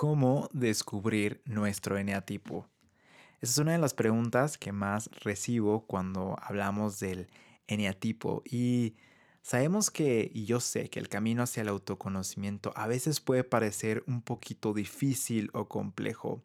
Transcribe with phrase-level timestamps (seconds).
[0.00, 2.66] cómo descubrir nuestro eneatipo.
[3.42, 7.28] Esa es una de las preguntas que más recibo cuando hablamos del
[7.66, 8.96] eneatipo y
[9.42, 14.02] sabemos que, y yo sé que el camino hacia el autoconocimiento a veces puede parecer
[14.06, 16.42] un poquito difícil o complejo.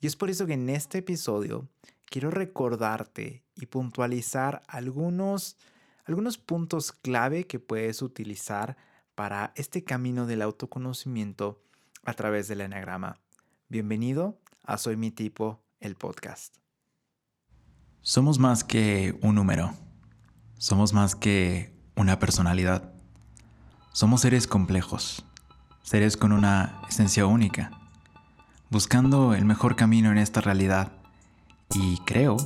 [0.00, 1.68] Y es por eso que en este episodio
[2.04, 5.56] quiero recordarte y puntualizar algunos,
[6.04, 8.76] algunos puntos clave que puedes utilizar
[9.16, 11.60] para este camino del autoconocimiento
[12.04, 13.18] a través del enagrama.
[13.68, 16.56] Bienvenido a Soy mi tipo, el podcast.
[18.02, 19.72] Somos más que un número.
[20.58, 22.92] Somos más que una personalidad.
[23.92, 25.24] Somos seres complejos,
[25.82, 27.70] seres con una esencia única,
[28.70, 30.92] buscando el mejor camino en esta realidad
[31.74, 32.36] y creo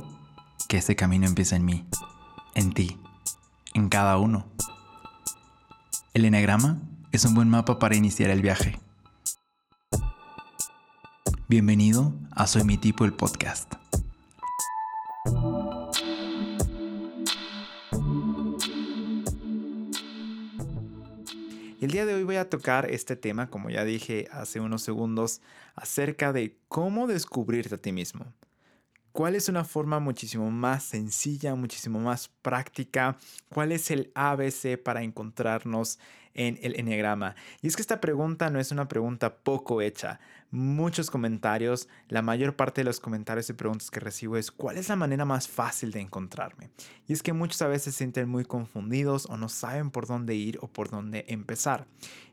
[0.67, 1.87] que ese camino empieza en mí,
[2.53, 2.97] en ti,
[3.73, 4.45] en cada uno.
[6.13, 6.79] El enagrama
[7.11, 8.79] es un buen mapa para iniciar el viaje.
[11.49, 13.73] Bienvenido a Soy mi tipo el podcast.
[21.81, 25.41] El día de hoy voy a tocar este tema, como ya dije hace unos segundos,
[25.73, 28.31] acerca de cómo descubrirte a ti mismo.
[29.19, 33.17] ¿Cuál es una forma muchísimo más sencilla, muchísimo más práctica?
[33.49, 35.99] ¿Cuál es el ABC para encontrarnos
[36.33, 37.35] en el Enneagrama?
[37.61, 40.21] Y es que esta pregunta no es una pregunta poco hecha.
[40.51, 44.87] Muchos comentarios, la mayor parte de los comentarios y preguntas que recibo es ¿cuál es
[44.87, 46.69] la manera más fácil de encontrarme?
[47.05, 50.35] Y es que muchos a veces se sienten muy confundidos o no saben por dónde
[50.35, 51.87] ir o por dónde empezar.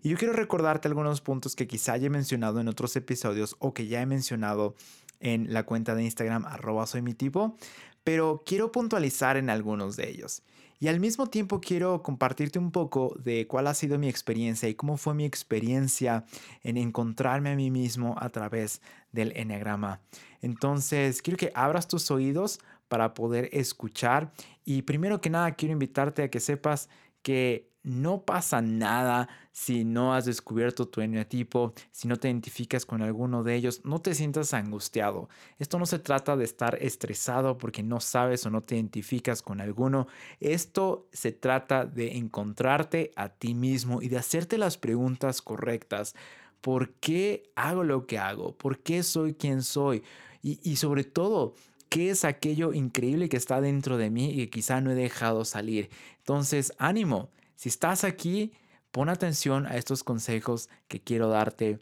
[0.04, 3.88] Y yo quiero recordarte algunos puntos que quizá haya mencionado en otros episodios o que
[3.88, 4.76] ya he mencionado
[5.20, 7.56] en la cuenta de Instagram arroba soy mi tipo,
[8.04, 10.42] pero quiero puntualizar en algunos de ellos.
[10.78, 14.74] Y al mismo tiempo quiero compartirte un poco de cuál ha sido mi experiencia y
[14.74, 16.24] cómo fue mi experiencia
[16.62, 20.02] en encontrarme a mí mismo a través del Enneagrama.
[20.42, 24.32] Entonces, quiero que abras tus oídos para poder escuchar
[24.64, 26.88] y primero que nada quiero invitarte a que sepas
[27.22, 33.00] que no pasa nada si no has descubierto tu eneatipo, si no te identificas con
[33.00, 35.28] alguno de ellos, no te sientas angustiado.
[35.60, 39.60] Esto no se trata de estar estresado porque no sabes o no te identificas con
[39.60, 40.08] alguno.
[40.40, 46.16] Esto se trata de encontrarte a ti mismo y de hacerte las preguntas correctas.
[46.60, 48.56] ¿Por qué hago lo que hago?
[48.56, 50.02] ¿Por qué soy quien soy?
[50.42, 51.54] Y, y sobre todo,
[51.88, 55.44] ¿qué es aquello increíble que está dentro de mí y que quizá no he dejado
[55.44, 55.88] salir?
[56.18, 58.52] Entonces, ánimo si estás aquí,
[58.92, 61.80] pon atención a estos consejos que quiero darte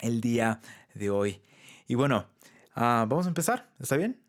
[0.00, 0.60] el día
[0.94, 1.42] de hoy.
[1.86, 2.26] Y bueno,
[2.74, 4.22] ah, vamos a empezar, ¿está bien?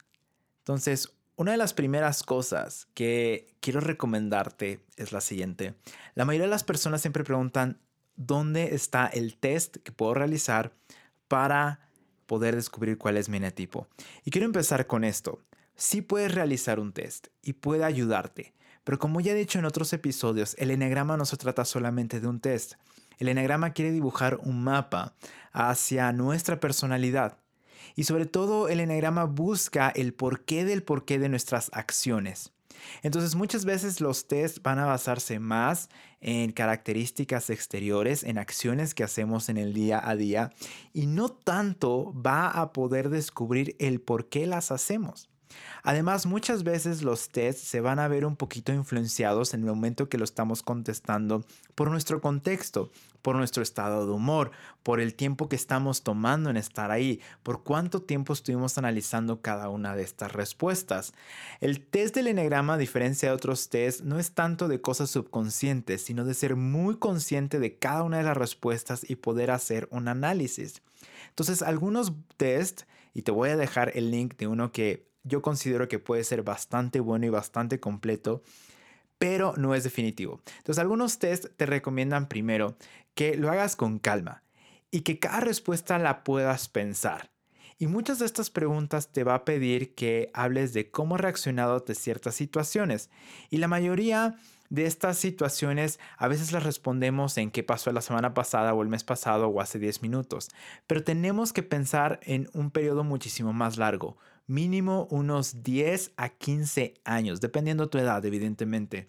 [0.59, 5.75] Entonces, una de las primeras cosas que quiero recomendarte es la siguiente.
[6.16, 7.79] La mayoría de las personas siempre preguntan,
[8.16, 10.73] ¿dónde está el test que puedo realizar
[11.28, 11.79] para
[12.25, 13.88] poder descubrir cuál es mi eneatipo?
[14.25, 15.41] Y quiero empezar con esto.
[15.75, 18.53] Sí puedes realizar un test y puede ayudarte.
[18.89, 22.27] Pero como ya he dicho en otros episodios, el enegrama no se trata solamente de
[22.27, 22.73] un test.
[23.19, 25.13] El enegrama quiere dibujar un mapa
[25.51, 27.38] hacia nuestra personalidad.
[27.95, 32.51] Y sobre todo el enegrama busca el porqué del porqué de nuestras acciones.
[33.03, 35.89] Entonces muchas veces los tests van a basarse más
[36.19, 40.50] en características exteriores, en acciones que hacemos en el día a día
[40.94, 45.29] y no tanto va a poder descubrir el por qué las hacemos.
[45.83, 50.09] Además, muchas veces los tests se van a ver un poquito influenciados en el momento
[50.09, 51.43] que lo estamos contestando
[51.75, 54.51] por nuestro contexto, por nuestro estado de humor,
[54.83, 59.69] por el tiempo que estamos tomando en estar ahí, por cuánto tiempo estuvimos analizando cada
[59.69, 61.13] una de estas respuestas.
[61.59, 66.03] El test del enegrama, a diferencia de otros tests, no es tanto de cosas subconscientes,
[66.03, 70.07] sino de ser muy consciente de cada una de las respuestas y poder hacer un
[70.07, 70.81] análisis.
[71.29, 75.88] Entonces, algunos tests, y te voy a dejar el link de uno que yo considero
[75.88, 78.44] que puede ser bastante bueno y bastante completo,
[79.18, 80.41] pero no es definitivo.
[80.57, 82.78] Entonces algunos test te recomiendan primero
[83.13, 84.44] que lo hagas con calma
[84.91, 87.31] y que cada respuesta la puedas pensar.
[87.77, 91.75] Y muchas de estas preguntas te va a pedir que hables de cómo has reaccionado
[91.75, 93.10] ante ciertas situaciones.
[93.50, 94.36] Y la mayoría
[94.69, 98.89] de estas situaciones a veces las respondemos en qué pasó la semana pasada o el
[98.89, 100.50] mes pasado o hace 10 minutos.
[100.88, 104.18] Pero tenemos que pensar en un periodo muchísimo más largo,
[104.50, 109.07] mínimo unos 10 a 15 años, dependiendo tu edad, evidentemente.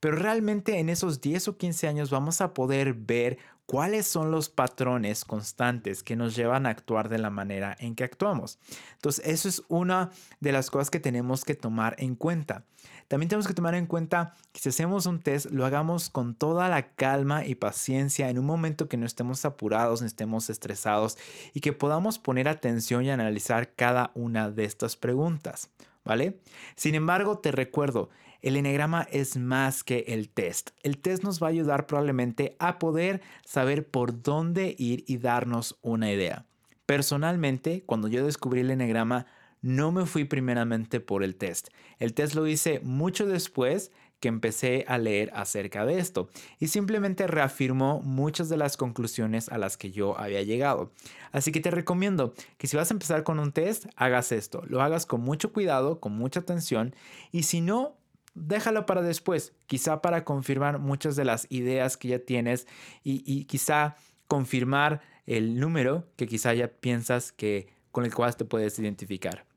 [0.00, 4.48] Pero realmente en esos 10 o 15 años vamos a poder ver cuáles son los
[4.48, 8.58] patrones constantes que nos llevan a actuar de la manera en que actuamos.
[8.94, 12.64] Entonces, eso es una de las cosas que tenemos que tomar en cuenta.
[13.08, 16.68] También tenemos que tomar en cuenta que si hacemos un test, lo hagamos con toda
[16.68, 21.16] la calma y paciencia en un momento que no estemos apurados, no estemos estresados
[21.54, 25.70] y que podamos poner atención y analizar cada una de estas preguntas,
[26.04, 26.38] ¿vale?
[26.76, 28.10] Sin embargo, te recuerdo,
[28.42, 30.70] el enegrama es más que el test.
[30.82, 35.78] El test nos va a ayudar probablemente a poder saber por dónde ir y darnos
[35.80, 36.44] una idea.
[36.84, 39.26] Personalmente, cuando yo descubrí el enegrama,
[39.62, 41.68] no me fui primeramente por el test.
[41.98, 43.90] El test lo hice mucho después
[44.20, 46.28] que empecé a leer acerca de esto
[46.58, 50.92] y simplemente reafirmó muchas de las conclusiones a las que yo había llegado.
[51.32, 54.82] Así que te recomiendo que si vas a empezar con un test, hagas esto, lo
[54.82, 56.94] hagas con mucho cuidado, con mucha atención
[57.30, 57.96] y si no,
[58.34, 62.66] déjalo para después, quizá para confirmar muchas de las ideas que ya tienes
[63.02, 63.96] y, quizá
[64.26, 69.47] confirmar el número que quizá ya piensas que con el cual te puedes identificar.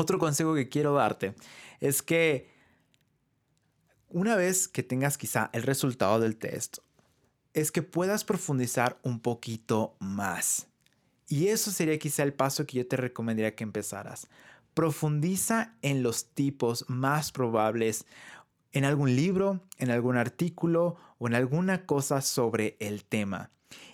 [0.00, 1.34] Otro consejo que quiero darte
[1.80, 2.48] es que
[4.08, 6.78] una vez que tengas quizá el resultado del test,
[7.52, 10.68] es que puedas profundizar un poquito más.
[11.26, 14.28] Y eso sería quizá el paso que yo te recomendaría que empezaras.
[14.72, 18.06] Profundiza en los tipos más probables
[18.70, 23.50] en algún libro, en algún artículo o en alguna cosa sobre el tema.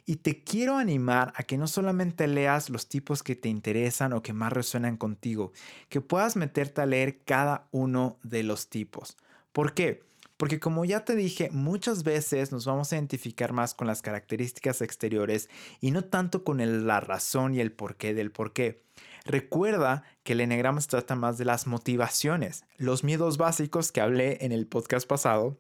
[0.07, 4.23] Y te quiero animar a que no solamente leas los tipos que te interesan o
[4.23, 5.53] que más resuenan contigo,
[5.89, 9.17] que puedas meterte a leer cada uno de los tipos.
[9.53, 10.03] ¿Por qué?
[10.37, 14.83] Porque como ya te dije, muchas veces nos vamos a identificar más con las características
[14.83, 15.49] exteriores
[15.81, 18.83] y no tanto con la razón y el porqué del porqué.
[19.25, 24.39] Recuerda que el enegrama se trata más de las motivaciones, los miedos básicos que hablé
[24.41, 25.57] en el podcast pasado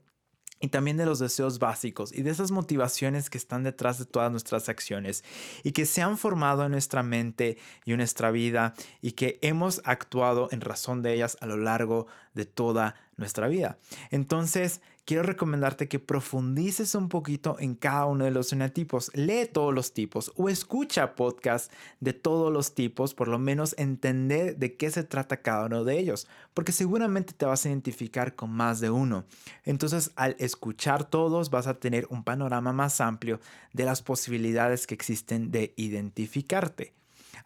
[0.65, 4.31] y también de los deseos básicos y de esas motivaciones que están detrás de todas
[4.31, 5.23] nuestras acciones
[5.63, 8.73] y que se han formado en nuestra mente y en nuestra vida
[9.03, 13.79] y que hemos actuado en razón de ellas a lo largo de toda nuestra vida.
[14.11, 19.11] Entonces, quiero recomendarte que profundices un poquito en cada uno de los fenotipos.
[19.15, 21.71] Lee todos los tipos o escucha podcasts
[22.01, 25.99] de todos los tipos, por lo menos entender de qué se trata cada uno de
[25.99, 29.25] ellos, porque seguramente te vas a identificar con más de uno.
[29.65, 33.41] Entonces, al escuchar todos, vas a tener un panorama más amplio
[33.73, 36.95] de las posibilidades que existen de identificarte.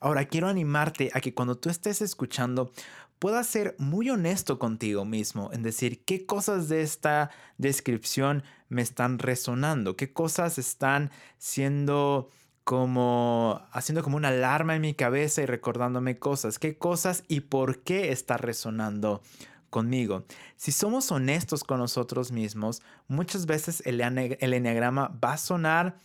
[0.01, 2.73] Ahora, quiero animarte a que cuando tú estés escuchando,
[3.19, 9.19] puedas ser muy honesto contigo mismo en decir qué cosas de esta descripción me están
[9.19, 12.31] resonando, qué cosas están siendo
[12.65, 17.83] como haciendo como una alarma en mi cabeza y recordándome cosas, qué cosas y por
[17.83, 19.23] qué está resonando
[19.71, 20.25] conmigo.
[20.57, 25.97] Si somos honestos con nosotros mismos, muchas veces el, el enneagrama va a sonar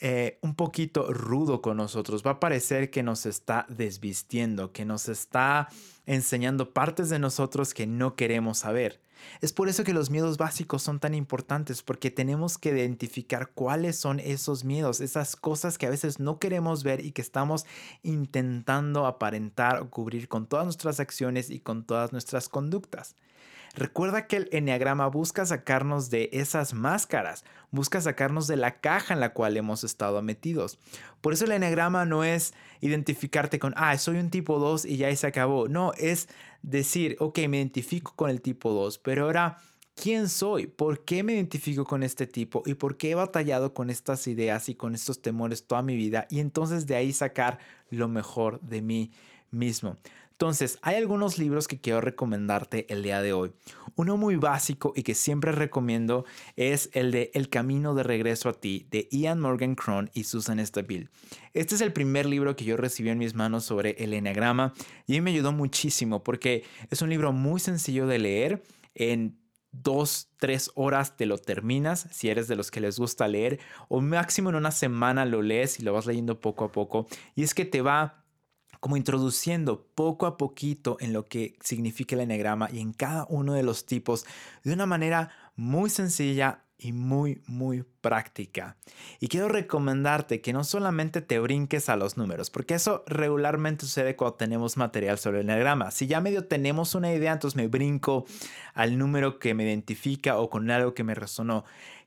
[0.00, 2.22] eh, un poquito rudo con nosotros.
[2.26, 5.68] Va a parecer que nos está desvistiendo, que nos está
[6.04, 9.00] enseñando partes de nosotros que no queremos saber.
[9.40, 13.96] Es por eso que los miedos básicos son tan importantes, porque tenemos que identificar cuáles
[13.96, 17.64] son esos miedos, esas cosas que a veces no queremos ver y que estamos
[18.02, 23.16] intentando aparentar o cubrir con todas nuestras acciones y con todas nuestras conductas.
[23.76, 29.20] Recuerda que el enneagrama busca sacarnos de esas máscaras, busca sacarnos de la caja en
[29.20, 30.78] la cual hemos estado metidos.
[31.20, 35.14] Por eso el enneagrama no es identificarte con, ah, soy un tipo 2 y ya
[35.14, 35.68] se acabó.
[35.68, 36.30] No, es
[36.62, 39.58] decir, ok, me identifico con el tipo 2, pero ahora...
[39.98, 40.66] ¿Quién soy?
[40.66, 42.62] ¿Por qué me identifico con este tipo?
[42.66, 46.26] ¿Y por qué he batallado con estas ideas y con estos temores toda mi vida?
[46.28, 47.58] Y entonces de ahí sacar
[47.88, 49.10] lo mejor de mí
[49.50, 49.96] mismo.
[50.36, 53.52] Entonces, hay algunos libros que quiero recomendarte el día de hoy.
[53.94, 56.26] Uno muy básico y que siempre recomiendo
[56.56, 60.64] es el de El Camino de Regreso a ti de Ian Morgan Cron y Susan
[60.64, 61.08] Stabil.
[61.54, 64.74] Este es el primer libro que yo recibí en mis manos sobre el enneagrama
[65.06, 68.62] y me ayudó muchísimo porque es un libro muy sencillo de leer.
[68.94, 69.38] En
[69.72, 74.02] dos, tres horas te lo terminas, si eres de los que les gusta leer, o
[74.02, 77.06] máximo en una semana lo lees y lo vas leyendo poco a poco.
[77.34, 78.25] Y es que te va
[78.80, 83.54] como introduciendo poco a poquito en lo que significa el enegrama y en cada uno
[83.54, 84.26] de los tipos
[84.64, 88.76] de una manera muy sencilla y muy, muy práctica.
[89.18, 94.14] Y quiero recomendarte que no solamente te brinques a los números, porque eso regularmente sucede
[94.14, 95.90] cuando tenemos material sobre el enegrama.
[95.90, 98.26] Si ya medio tenemos una idea, entonces me brinco
[98.74, 101.64] al número que me identifica o con algo que me resonó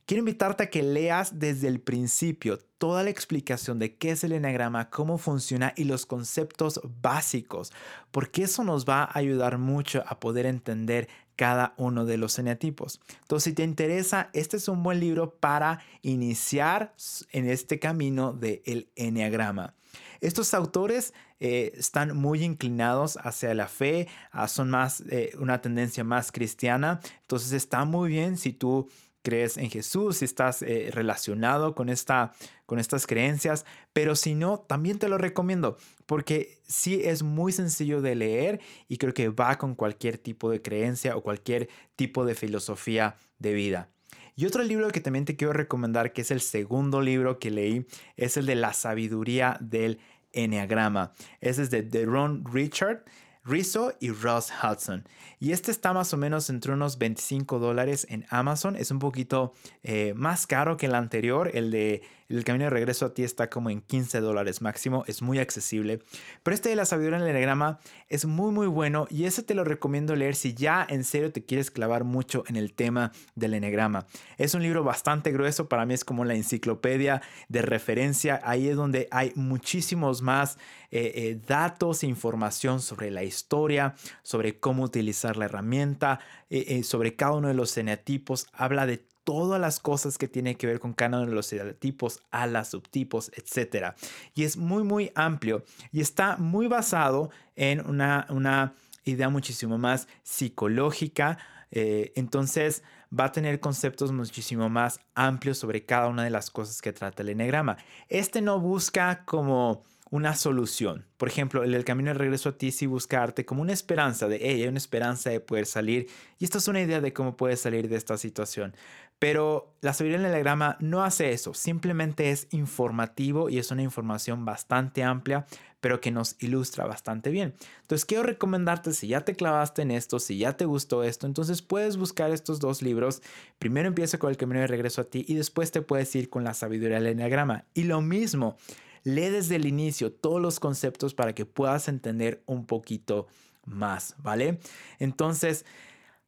[0.09, 4.31] quiero invitarte a que leas desde el principio toda la explicación de qué es el
[4.31, 7.71] enagrama, cómo funciona y los conceptos básicos,
[8.09, 12.99] porque eso nos va a ayudar mucho a poder entender cada uno de los eneatipos.
[13.21, 16.95] Entonces, si te interesa, este es un buen libro para iniciar
[17.31, 19.75] en este camino del el eneagrama.
[20.21, 26.03] Estos autores eh, están muy inclinados hacia la fe, ah, son más eh, una tendencia
[26.03, 28.89] más cristiana, entonces está muy bien si tú
[29.29, 32.33] crees en Jesús, si estás eh, relacionado con, esta,
[32.65, 38.01] con estas creencias, pero si no, también te lo recomiendo porque sí es muy sencillo
[38.01, 42.33] de leer y creo que va con cualquier tipo de creencia o cualquier tipo de
[42.33, 43.89] filosofía de vida.
[44.35, 47.85] Y otro libro que también te quiero recomendar, que es el segundo libro que leí,
[48.15, 49.99] es el de la sabiduría del
[50.31, 51.13] Enneagrama.
[51.41, 53.03] Ese es de, Ron Richard.
[53.43, 55.05] Rizzo y Ross Hudson.
[55.39, 58.75] Y este está más o menos entre unos 25 dólares en Amazon.
[58.75, 59.53] Es un poquito
[59.83, 63.49] eh, más caro que el anterior, el de el camino de regreso a ti está
[63.49, 65.99] como en 15 dólares máximo, es muy accesible.
[66.43, 67.75] Pero este de la sabiduría en el
[68.07, 71.43] es muy muy bueno y ese te lo recomiendo leer si ya en serio te
[71.43, 74.05] quieres clavar mucho en el tema del enagrama.
[74.37, 78.39] Es un libro bastante grueso, para mí es como la enciclopedia de referencia.
[78.43, 80.59] Ahí es donde hay muchísimos más
[80.91, 86.19] eh, eh, datos e información sobre la historia, sobre cómo utilizar la herramienta,
[86.49, 88.47] eh, sobre cada uno de los eneatipos.
[88.51, 92.23] Habla de todas las cosas que tienen que ver con cada uno de los tipos,
[92.31, 93.93] alas, subtipos, etc.
[94.33, 100.07] Y es muy, muy amplio y está muy basado en una, una idea muchísimo más
[100.23, 101.37] psicológica.
[101.71, 102.83] Eh, entonces
[103.17, 107.21] va a tener conceptos muchísimo más amplios sobre cada una de las cosas que trata
[107.21, 107.77] el enegrama.
[108.07, 111.05] Este no busca como una solución.
[111.17, 114.61] Por ejemplo, el, camino de regreso a ti sí buscarte como una esperanza de, hey,
[114.61, 116.07] hay una esperanza de poder salir.
[116.39, 118.73] Y esto es una idea de cómo puedes salir de esta situación.
[119.19, 123.83] Pero la sabiduría en el diagrama no hace eso, simplemente es informativo y es una
[123.83, 125.45] información bastante amplia,
[125.81, 127.53] pero que nos ilustra bastante bien.
[127.81, 131.61] Entonces quiero recomendarte, si ya te clavaste en esto, si ya te gustó esto, entonces
[131.61, 133.21] puedes buscar estos dos libros.
[133.59, 136.45] Primero empieza con el camino de regreso a ti y después te puedes ir con
[136.45, 137.65] la sabiduría del diagrama.
[137.73, 138.57] Y lo mismo,
[139.03, 143.27] lee desde el inicio todos los conceptos para que puedas entender un poquito
[143.65, 144.59] más, ¿vale?
[144.99, 145.65] Entonces,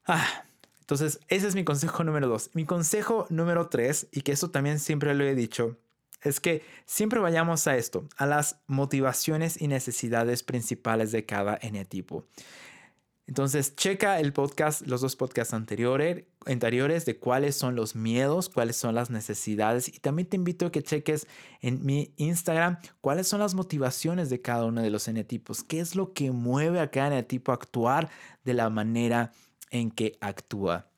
[0.06, 0.44] ah,
[0.82, 2.50] entonces, ese es mi consejo número dos.
[2.54, 5.78] Mi consejo número tres, y que eso también siempre lo he dicho,
[6.22, 12.25] es que siempre vayamos a esto, a las motivaciones y necesidades principales de cada eneatipo.
[13.32, 18.94] Entonces, checa el podcast, los dos podcasts anteriores, de cuáles son los miedos, cuáles son
[18.94, 21.28] las necesidades y también te invito a que cheques
[21.62, 25.96] en mi Instagram cuáles son las motivaciones de cada uno de los eneatipos, qué es
[25.96, 28.10] lo que mueve a cada eneatipo a actuar
[28.44, 29.32] de la manera
[29.70, 30.90] en que actúa.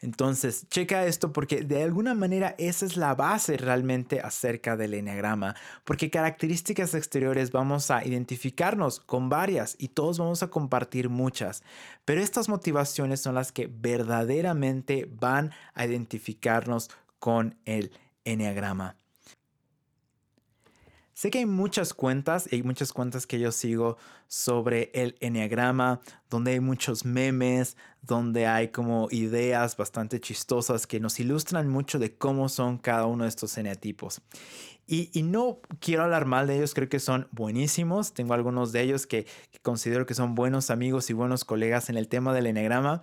[0.00, 5.54] Entonces, checa esto porque de alguna manera esa es la base realmente acerca del enneagrama,
[5.84, 11.62] porque características exteriores vamos a identificarnos con varias y todos vamos a compartir muchas,
[12.04, 17.92] pero estas motivaciones son las que verdaderamente van a identificarnos con el
[18.24, 18.96] enneagrama.
[21.20, 26.00] Sé que hay muchas cuentas, hay muchas cuentas que yo sigo sobre el enneagrama,
[26.30, 32.16] donde hay muchos memes, donde hay como ideas bastante chistosas que nos ilustran mucho de
[32.16, 34.22] cómo son cada uno de estos eneatipos.
[34.86, 38.14] Y, no quiero hablar mal de ellos, creo que son buenísimos.
[38.14, 41.98] Tengo algunos de ellos que, que considero que son buenos amigos y buenos colegas en
[41.98, 43.02] el tema del enneagrama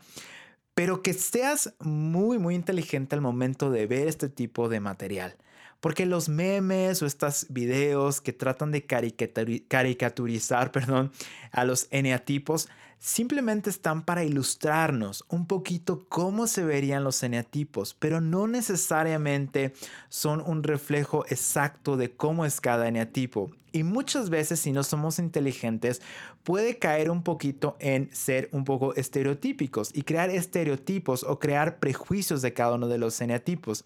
[0.73, 5.35] pero que seas muy, muy inteligente al momento de ver este tipo de material.
[5.79, 11.11] Porque los memes o estos videos que tratan de caricaturizar perdón,
[11.51, 12.67] a los eneatipos
[12.99, 19.73] simplemente están para ilustrarnos un poquito cómo se verían los eneatipos, pero no necesariamente
[20.09, 23.51] son un reflejo exacto de cómo es cada eneatipo.
[23.71, 26.01] Y muchas veces si no somos inteligentes
[26.43, 32.41] puede caer un poquito en ser un poco estereotípicos y crear estereotipos o crear prejuicios
[32.41, 33.83] de cada uno de los eneatipos.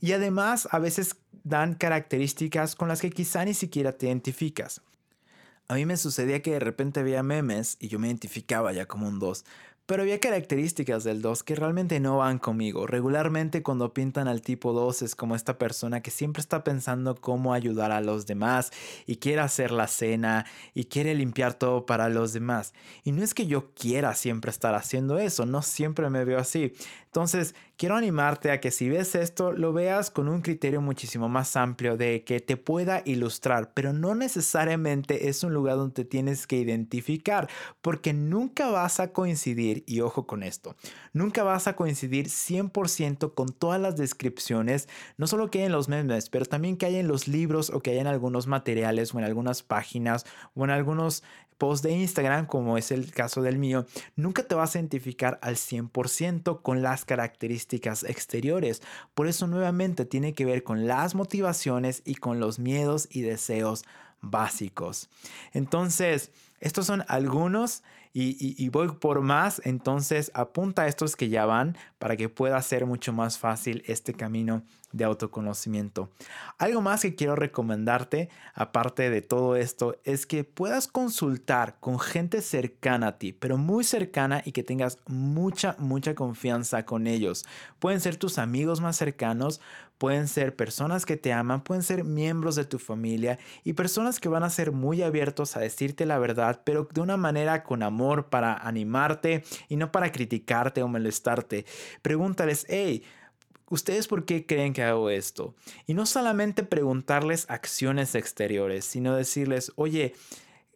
[0.00, 4.82] Y además a veces dan características con las que quizá ni siquiera te identificas.
[5.68, 9.08] A mí me sucedía que de repente veía memes y yo me identificaba ya como
[9.08, 9.44] un 2,
[9.84, 12.86] pero había características del 2 que realmente no van conmigo.
[12.86, 17.52] Regularmente cuando pintan al tipo 2 es como esta persona que siempre está pensando cómo
[17.52, 18.70] ayudar a los demás
[19.06, 22.72] y quiere hacer la cena y quiere limpiar todo para los demás.
[23.02, 26.74] Y no es que yo quiera siempre estar haciendo eso, no siempre me veo así.
[27.16, 31.56] Entonces, quiero animarte a que si ves esto, lo veas con un criterio muchísimo más
[31.56, 36.58] amplio de que te pueda ilustrar, pero no necesariamente es un lugar donde tienes que
[36.58, 37.48] identificar,
[37.80, 40.76] porque nunca vas a coincidir, y ojo con esto,
[41.14, 45.88] nunca vas a coincidir 100% con todas las descripciones, no solo que hay en los
[45.88, 49.18] memes, pero también que hay en los libros o que hay en algunos materiales o
[49.18, 51.22] en algunas páginas o en algunos
[51.58, 55.56] post de Instagram, como es el caso del mío, nunca te vas a identificar al
[55.56, 58.82] 100% con las características exteriores.
[59.14, 63.84] Por eso nuevamente tiene que ver con las motivaciones y con los miedos y deseos
[64.20, 65.08] básicos.
[65.52, 67.82] Entonces, estos son algunos
[68.18, 72.86] y, voy por más, entonces apunta a estos que ya van para que pueda ser
[72.86, 74.62] mucho más fácil este camino
[74.96, 76.10] de autoconocimiento.
[76.58, 82.42] Algo más que quiero recomendarte, aparte de todo esto, es que puedas consultar con gente
[82.42, 87.44] cercana a ti, pero muy cercana y que tengas mucha, mucha confianza con ellos.
[87.78, 89.60] Pueden ser tus amigos más cercanos,
[89.98, 94.28] pueden ser personas que te aman, pueden ser miembros de tu familia y personas que
[94.28, 98.28] van a ser muy abiertos a decirte la verdad, pero de una manera con amor
[98.28, 101.64] para animarte y no para criticarte o molestarte.
[102.02, 103.02] Pregúntales, hey,
[103.68, 105.54] ¿Ustedes por qué creen que hago esto?
[105.86, 110.14] Y no solamente preguntarles acciones exteriores, sino decirles, oye,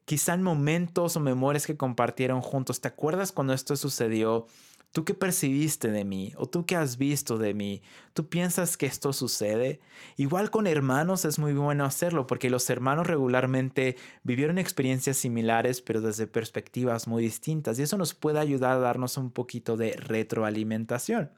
[0.05, 4.49] quizá en momentos o memorias que compartieron juntos, ¿te acuerdas cuando esto sucedió?
[4.93, 6.33] ¿Tú qué percibiste de mí?
[6.37, 7.81] ¿O tú qué has visto de mí?
[8.13, 9.79] ¿Tú piensas que esto sucede?
[10.17, 16.01] Igual con hermanos es muy bueno hacerlo porque los hermanos regularmente vivieron experiencias similares pero
[16.01, 21.31] desde perspectivas muy distintas y eso nos puede ayudar a darnos un poquito de retroalimentación.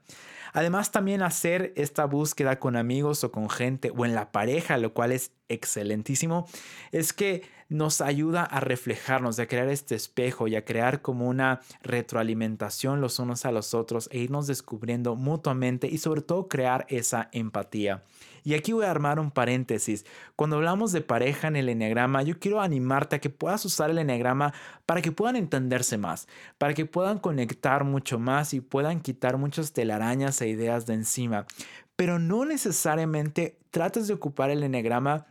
[0.53, 4.93] Además también hacer esta búsqueda con amigos o con gente o en la pareja, lo
[4.93, 6.47] cual es excelentísimo,
[6.91, 11.61] es que nos ayuda a reflejarnos, a crear este espejo y a crear como una
[11.81, 17.29] retroalimentación los unos a los otros e irnos descubriendo mutuamente y sobre todo crear esa
[17.31, 18.03] empatía.
[18.43, 20.05] Y aquí voy a armar un paréntesis.
[20.35, 23.97] Cuando hablamos de pareja en el enneagrama, yo quiero animarte a que puedas usar el
[23.97, 24.53] enneagrama
[24.85, 29.73] para que puedan entenderse más, para que puedan conectar mucho más y puedan quitar muchas
[29.73, 31.45] telarañas e ideas de encima.
[31.95, 35.27] Pero no necesariamente trates de ocupar el enneagrama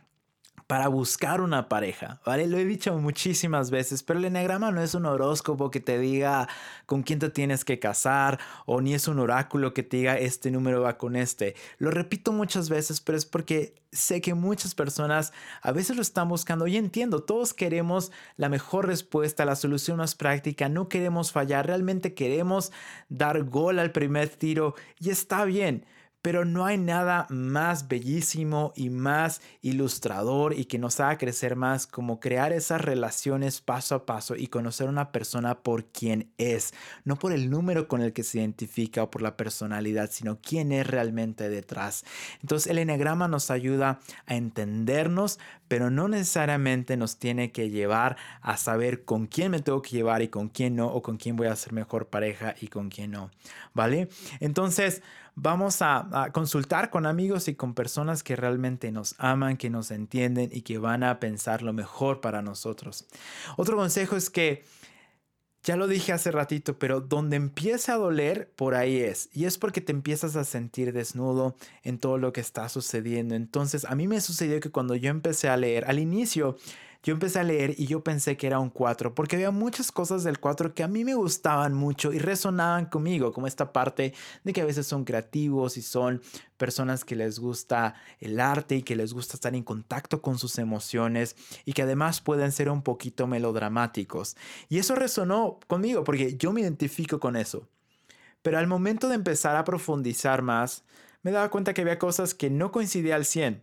[0.67, 2.47] para buscar una pareja, ¿vale?
[2.47, 6.47] Lo he dicho muchísimas veces, pero el enagrama no es un horóscopo que te diga
[6.85, 10.51] con quién te tienes que casar o ni es un oráculo que te diga este
[10.51, 11.55] número va con este.
[11.77, 16.27] Lo repito muchas veces, pero es porque sé que muchas personas a veces lo están
[16.29, 21.67] buscando y entiendo, todos queremos la mejor respuesta, la solución más práctica, no queremos fallar,
[21.67, 22.71] realmente queremos
[23.09, 25.85] dar gol al primer tiro y está bien.
[26.23, 31.85] Pero no hay nada más bellísimo y más ilustrador y que nos haga crecer más
[31.85, 36.73] como crear esas relaciones paso a paso y conocer a una persona por quien es,
[37.03, 40.71] no por el número con el que se identifica o por la personalidad, sino quién
[40.71, 42.05] es realmente detrás.
[42.41, 48.55] Entonces el enegrama nos ayuda a entendernos, pero no necesariamente nos tiene que llevar a
[48.55, 51.47] saber con quién me tengo que llevar y con quién no, o con quién voy
[51.47, 53.29] a ser mejor pareja y con quién no,
[53.73, 54.07] ¿vale?
[54.39, 55.01] Entonces,
[55.35, 60.49] vamos a, consultar con amigos y con personas que realmente nos aman, que nos entienden
[60.51, 63.07] y que van a pensar lo mejor para nosotros.
[63.57, 64.63] Otro consejo es que,
[65.63, 69.29] ya lo dije hace ratito, pero donde empieza a doler, por ahí es.
[69.31, 73.33] Y es porque te empiezas a sentir desnudo en todo lo que está sucediendo.
[73.35, 76.57] Entonces, a mí me sucedió que cuando yo empecé a leer, al inicio,
[77.03, 80.23] yo empecé a leer y yo pensé que era un 4, porque había muchas cosas
[80.23, 84.13] del 4 que a mí me gustaban mucho y resonaban conmigo, como esta parte
[84.45, 86.21] de que a veces son creativos y son
[86.55, 90.57] personas que les gusta el arte y que les gusta estar en contacto con sus
[90.57, 91.35] emociones
[91.65, 94.37] y que además pueden ser un poquito melodramáticos.
[94.69, 97.67] Y eso resonó conmigo porque yo me identifico con eso.
[98.41, 100.83] Pero al momento de empezar a profundizar más,
[101.21, 103.61] me daba cuenta que había cosas que no coincidía al 100.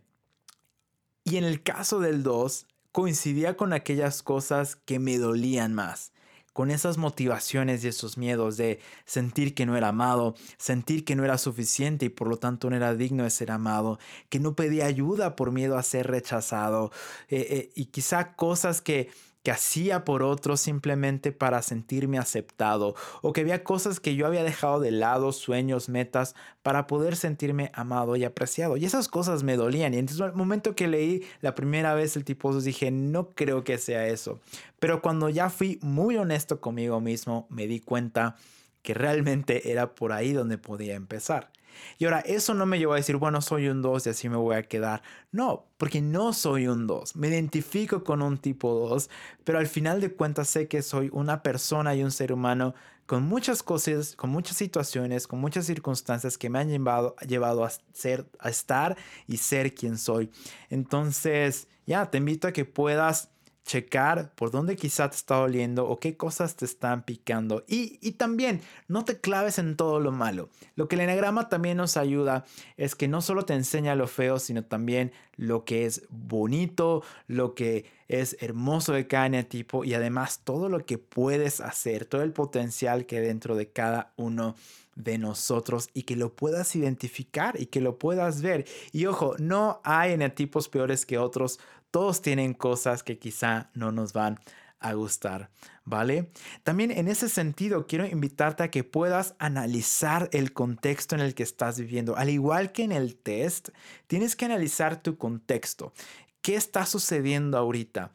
[1.24, 6.12] Y en el caso del 2, coincidía con aquellas cosas que me dolían más,
[6.52, 11.24] con esas motivaciones y esos miedos de sentir que no era amado, sentir que no
[11.24, 13.98] era suficiente y por lo tanto no era digno de ser amado,
[14.28, 16.90] que no pedía ayuda por miedo a ser rechazado
[17.28, 19.10] eh, eh, y quizá cosas que
[19.42, 24.44] que hacía por otros simplemente para sentirme aceptado o que había cosas que yo había
[24.44, 28.76] dejado de lado, sueños, metas, para poder sentirme amado y apreciado.
[28.76, 29.94] Y esas cosas me dolían.
[29.94, 33.78] Y entonces el momento que leí la primera vez el tipo dije, no creo que
[33.78, 34.40] sea eso.
[34.78, 38.36] Pero cuando ya fui muy honesto conmigo mismo, me di cuenta
[38.82, 41.50] que realmente era por ahí donde podía empezar.
[41.98, 44.36] Y ahora, eso no me llevó a decir, bueno, soy un 2 y así me
[44.36, 45.02] voy a quedar.
[45.32, 47.16] No, porque no soy un 2.
[47.16, 49.10] Me identifico con un tipo 2,
[49.44, 52.74] pero al final de cuentas sé que soy una persona y un ser humano
[53.10, 57.70] con muchas cosas, con muchas situaciones, con muchas circunstancias que me han llevado, llevado a,
[57.92, 60.30] ser, a estar y ser quien soy.
[60.68, 63.30] Entonces, ya, te invito a que puedas
[63.64, 67.64] checar por dónde quizá te está doliendo o qué cosas te están picando.
[67.68, 70.48] Y, y, también no te claves en todo lo malo.
[70.76, 72.44] Lo que el enagrama también nos ayuda
[72.76, 77.54] es que no solo te enseña lo feo, sino también lo que es bonito, lo
[77.54, 82.32] que es hermoso de cada tipo y además todo lo que puedes hacer, todo el
[82.32, 84.56] potencial que dentro de cada uno
[84.96, 88.66] de nosotros y que lo puedas identificar y que lo puedas ver.
[88.92, 94.12] Y ojo, no hay enetipos peores que otros, todos tienen cosas que quizá no nos
[94.12, 94.38] van
[94.80, 95.50] a gustar,
[95.84, 96.30] ¿vale?
[96.62, 101.42] También en ese sentido quiero invitarte a que puedas analizar el contexto en el que
[101.42, 102.16] estás viviendo.
[102.16, 103.68] Al igual que en el test,
[104.06, 105.92] tienes que analizar tu contexto.
[106.40, 108.10] ¿Qué está sucediendo ahorita?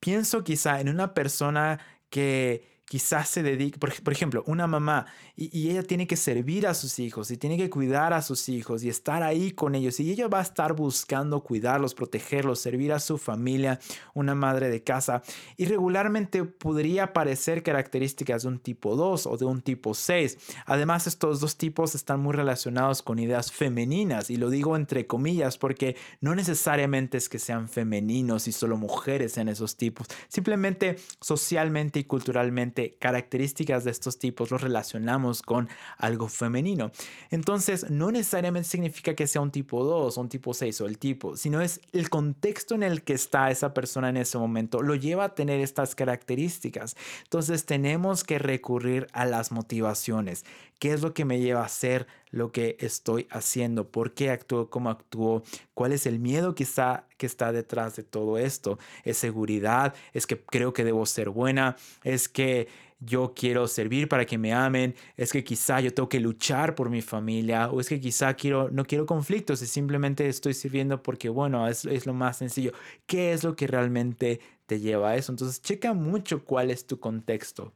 [0.00, 1.80] Pienso quizá en una persona
[2.10, 6.98] que quizás se dedique, por, ejemplo, una mamá y, ella tiene que servir a sus
[6.98, 10.28] hijos y tiene que cuidar a sus hijos y estar ahí con ellos y ella
[10.28, 13.80] va a estar buscando cuidarlos, protegerlos, servir a su familia,
[14.14, 15.22] una madre de casa
[15.56, 20.36] y regularmente podría parecer características de un tipo 2 o de un tipo 6.
[20.66, 25.56] Además, estos dos tipos están muy relacionados con ideas femeninas y lo digo entre comillas
[25.56, 32.00] porque no necesariamente es que sean femeninos y solo mujeres en esos tipos, simplemente socialmente
[32.00, 36.90] y culturalmente características de estos tipos los relacionamos con algo femenino.
[37.30, 41.36] Entonces, no necesariamente significa que sea un tipo 2, un tipo 6 o el tipo,
[41.36, 45.24] sino es el contexto en el que está esa persona en ese momento, lo lleva
[45.24, 46.96] a tener estas características.
[47.24, 50.44] Entonces, tenemos que recurrir a las motivaciones.
[50.82, 53.92] ¿Qué es lo que me lleva a hacer lo que estoy haciendo?
[53.92, 55.44] ¿Por qué actúo como actúo?
[55.74, 58.80] ¿Cuál es el miedo que está, que está detrás de todo esto?
[59.04, 59.94] ¿Es seguridad?
[60.12, 61.76] ¿Es que creo que debo ser buena?
[62.02, 62.66] ¿Es que
[62.98, 64.96] yo quiero servir para que me amen?
[65.16, 67.70] ¿Es que quizá yo tengo que luchar por mi familia?
[67.70, 71.84] ¿O es que quizá quiero, no quiero conflictos y simplemente estoy sirviendo porque, bueno, es,
[71.84, 72.72] es lo más sencillo?
[73.06, 75.30] ¿Qué es lo que realmente te lleva a eso?
[75.30, 77.72] Entonces, checa mucho cuál es tu contexto.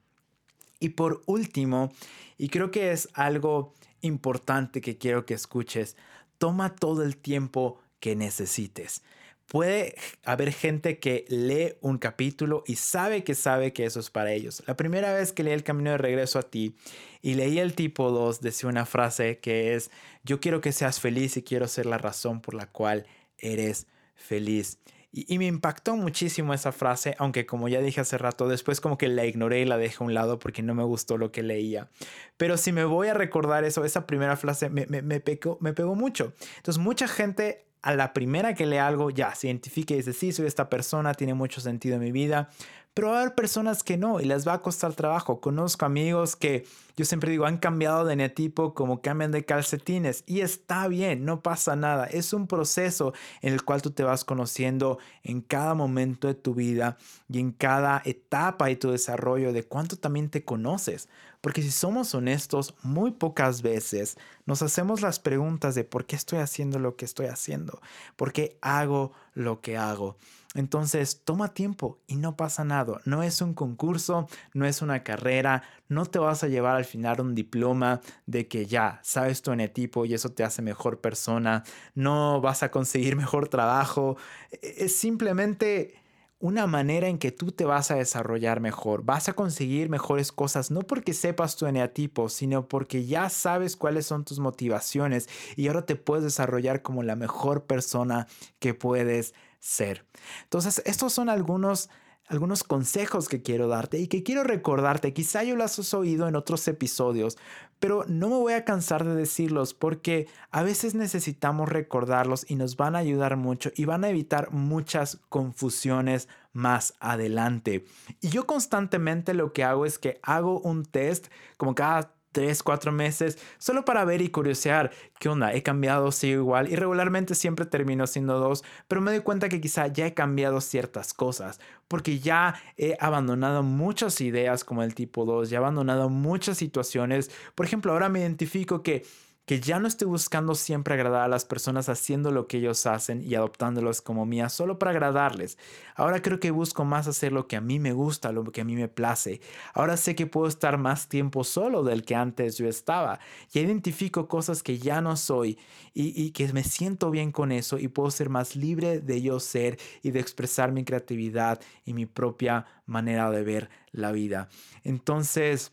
[0.80, 1.92] Y por último,
[2.38, 5.96] y creo que es algo importante que quiero que escuches,
[6.38, 9.02] toma todo el tiempo que necesites.
[9.46, 14.32] Puede haber gente que lee un capítulo y sabe que sabe que eso es para
[14.32, 14.62] ellos.
[14.66, 16.74] La primera vez que leí El Camino de Regreso a ti
[17.22, 19.92] y leí el tipo 2, decía una frase que es,
[20.24, 23.06] yo quiero que seas feliz y quiero ser la razón por la cual
[23.38, 23.86] eres
[24.16, 24.78] feliz.
[25.18, 29.08] Y, me impactó muchísimo esa frase, aunque como ya dije hace rato, después como que
[29.08, 31.88] la ignoré y la dejé a un lado porque no me gustó lo que leía.
[32.36, 35.72] Pero si me voy a recordar eso, esa primera frase me, me, me, pegó, me
[35.72, 36.34] pegó mucho.
[36.58, 40.32] Entonces mucha gente a la primera que lee algo ya se identifica y dice, sí,
[40.32, 42.50] soy esta persona, tiene mucho sentido en mi vida,
[42.96, 45.38] pero va a haber personas que no y les va a costar trabajo.
[45.38, 46.64] Conozco amigos que
[46.96, 51.42] yo siempre digo han cambiado de neatipo como cambian de calcetines y está bien, no
[51.42, 52.06] pasa nada.
[52.06, 56.54] Es un proceso en el cual tú te vas conociendo en cada momento de tu
[56.54, 56.96] vida
[57.28, 61.10] y en cada etapa de tu desarrollo de cuánto también te conoces.
[61.42, 66.38] Porque si somos honestos, muy pocas veces nos hacemos las preguntas de por qué estoy
[66.38, 67.78] haciendo lo que estoy haciendo,
[68.16, 70.16] por qué hago lo que hago.
[70.56, 73.00] Entonces, toma tiempo y no pasa nada.
[73.04, 77.20] No es un concurso, no es una carrera, no te vas a llevar al final
[77.20, 81.62] un diploma de que ya sabes tu enetipo y eso te hace mejor persona,
[81.94, 84.16] no vas a conseguir mejor trabajo.
[84.50, 85.94] E-, es simplemente
[86.38, 90.70] una manera en que tú te vas a desarrollar mejor, vas a conseguir mejores cosas,
[90.70, 95.86] no porque sepas tu eneatipo, sino porque ya sabes cuáles son tus motivaciones y ahora
[95.86, 98.26] te puedes desarrollar como la mejor persona
[98.58, 100.04] que puedes ser.
[100.44, 101.88] Entonces, estos son algunos
[102.28, 105.12] algunos consejos que quiero darte y que quiero recordarte.
[105.12, 107.38] Quizá yo los has oído en otros episodios,
[107.78, 112.76] pero no me voy a cansar de decirlos porque a veces necesitamos recordarlos y nos
[112.76, 117.84] van a ayudar mucho y van a evitar muchas confusiones más adelante.
[118.20, 121.26] Y yo constantemente lo que hago es que hago un test
[121.58, 126.42] como cada tres, cuatro meses, solo para ver y curiosear qué onda, he cambiado, sigo
[126.42, 130.12] igual y regularmente siempre termino siendo dos, pero me doy cuenta que quizá ya he
[130.12, 135.58] cambiado ciertas cosas, porque ya he abandonado muchas ideas como el tipo 2, ya he
[135.60, 139.06] abandonado muchas situaciones, por ejemplo, ahora me identifico que
[139.46, 143.22] que ya no estoy buscando siempre agradar a las personas haciendo lo que ellos hacen
[143.22, 145.56] y adoptándolos como mías solo para agradarles.
[145.94, 148.64] Ahora creo que busco más hacer lo que a mí me gusta, lo que a
[148.64, 149.40] mí me place.
[149.72, 153.20] Ahora sé que puedo estar más tiempo solo del que antes yo estaba.
[153.52, 155.58] Ya identifico cosas que ya no soy
[155.94, 159.38] y, y que me siento bien con eso y puedo ser más libre de yo
[159.38, 164.48] ser y de expresar mi creatividad y mi propia manera de ver la vida.
[164.82, 165.72] Entonces,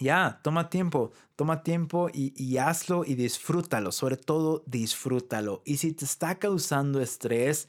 [0.00, 5.62] ya, toma tiempo, toma tiempo y, hazlo y disfrútalo, sobre todo disfrútalo.
[5.64, 7.68] Y si te está causando estrés,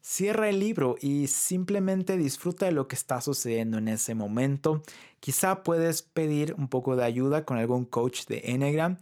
[0.00, 4.82] cierra el libro y simplemente disfruta de lo que está sucediendo en ese momento.
[5.20, 8.98] Quizá puedes pedir un poco de ayuda con algún coach de Enneagram.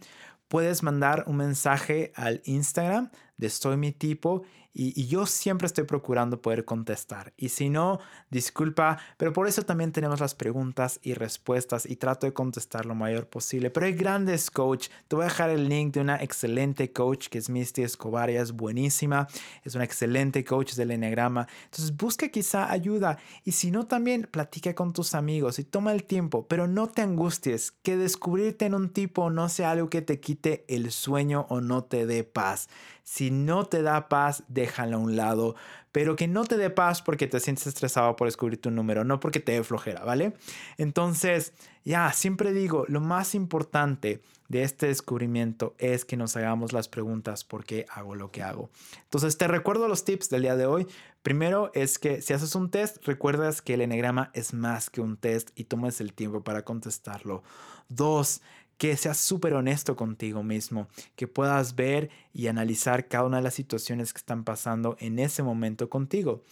[0.47, 4.43] Puedes mandar un mensaje al Instagram de Soy mi tipo
[4.77, 7.33] y, yo siempre estoy procurando poder contestar.
[7.37, 12.27] Y si no, disculpa, pero por eso también tenemos las preguntas y respuestas y trato
[12.27, 13.69] de contestar lo mayor posible.
[13.69, 14.89] Pero hay grandes coach.
[15.07, 18.29] Te voy a dejar el link de una excelente coach que es Misty Escobar.
[18.29, 19.27] Ella es buenísima.
[19.63, 21.47] Es una excelente coach del Enneagrama.
[21.63, 23.17] Entonces busca quizá ayuda.
[23.45, 26.47] Y si no, también platica con tus amigos y toma el tiempo.
[26.49, 27.71] Pero no te angusties.
[27.71, 31.85] Que descubrirte en un tipo no sea algo que te quite el sueño o no
[31.85, 32.67] te dé paz.
[33.07, 35.55] Si no te da paz, déjala a un lado,
[35.91, 39.19] pero que no te dé paz porque te sientes estresado por descubrir tu número, no
[39.19, 40.33] porque te dé flojera, ¿vale?
[40.77, 46.87] Entonces, ya, siempre digo, lo más importante de este descubrimiento es que nos hagamos las
[46.87, 48.69] preguntas por qué hago lo que hago.
[49.03, 50.87] Entonces, te recuerdo los tips del día de hoy.
[51.23, 55.17] Primero es que si haces un test, recuerdas que el enegrama es más que un
[55.17, 57.43] test y tomes el tiempo para contestarlo.
[57.87, 58.41] Dos,
[58.77, 63.53] que seas súper honesto contigo mismo, que puedas ver y analizar cada una de las
[63.53, 66.43] situaciones que están pasando en ese momento contigo.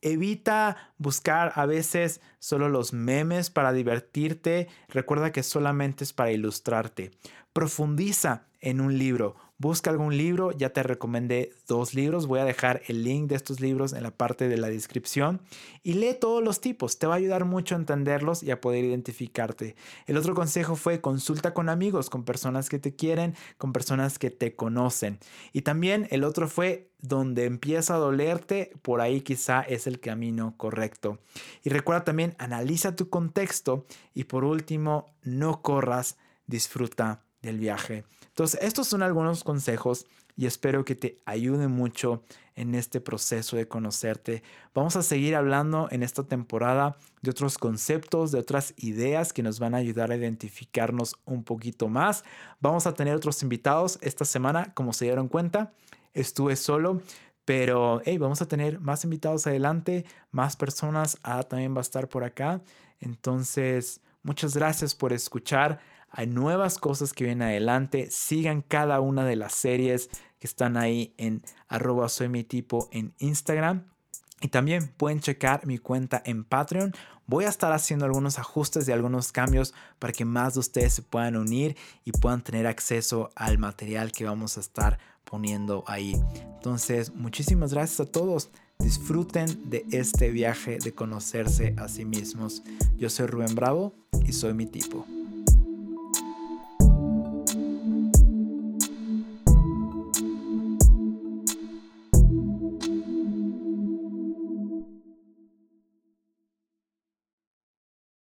[0.00, 4.68] Evita buscar a veces solo los memes para divertirte.
[4.88, 7.12] Recuerda que solamente es para ilustrarte.
[7.52, 9.36] Profundiza en un libro.
[9.62, 13.60] Busca algún libro, ya te recomendé dos libros, voy a dejar el link de estos
[13.60, 15.40] libros en la parte de la descripción
[15.84, 18.84] y lee todos los tipos, te va a ayudar mucho a entenderlos y a poder
[18.84, 19.76] identificarte.
[20.08, 24.32] El otro consejo fue consulta con amigos, con personas que te quieren, con personas que
[24.32, 25.20] te conocen.
[25.52, 30.54] Y también el otro fue donde empieza a dolerte, por ahí quizá es el camino
[30.56, 31.20] correcto.
[31.62, 36.16] Y recuerda también, analiza tu contexto y por último, no corras,
[36.48, 38.02] disfruta del viaje.
[38.32, 42.22] Entonces, estos son algunos consejos y espero que te ayuden mucho
[42.54, 44.42] en este proceso de conocerte.
[44.74, 49.58] Vamos a seguir hablando en esta temporada de otros conceptos, de otras ideas que nos
[49.58, 52.24] van a ayudar a identificarnos un poquito más.
[52.60, 55.72] Vamos a tener otros invitados esta semana, como se dieron cuenta.
[56.14, 57.02] Estuve solo,
[57.44, 61.18] pero hey, vamos a tener más invitados adelante, más personas.
[61.22, 62.62] Ah, también va a estar por acá.
[63.00, 65.80] Entonces, muchas gracias por escuchar.
[66.12, 68.08] Hay nuevas cosas que vienen adelante.
[68.10, 73.14] Sigan cada una de las series que están ahí en arroba soy mi tipo en
[73.18, 73.86] Instagram.
[74.40, 76.92] Y también pueden checar mi cuenta en Patreon.
[77.26, 81.02] Voy a estar haciendo algunos ajustes y algunos cambios para que más de ustedes se
[81.02, 86.20] puedan unir y puedan tener acceso al material que vamos a estar poniendo ahí.
[86.56, 88.50] Entonces, muchísimas gracias a todos.
[88.80, 92.64] Disfruten de este viaje de conocerse a sí mismos.
[92.98, 93.94] Yo soy Rubén Bravo
[94.26, 95.06] y soy mi tipo.